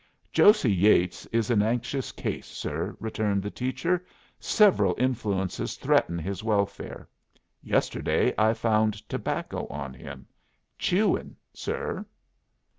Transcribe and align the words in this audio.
"Josey 0.33 0.75
Yeatts 0.75 1.27
is 1.31 1.51
an 1.51 1.61
anxious 1.61 2.11
case, 2.11 2.47
sir," 2.47 2.97
returned 2.99 3.43
the 3.43 3.51
teacher. 3.51 4.03
"Several 4.39 4.95
influences 4.97 5.75
threaten 5.75 6.17
his 6.17 6.43
welfare. 6.43 7.07
Yesterday 7.61 8.33
I 8.35 8.53
found 8.55 9.07
tobacco 9.07 9.67
on 9.67 9.93
him. 9.93 10.25
Chewing, 10.79 11.35
sir." 11.53 12.03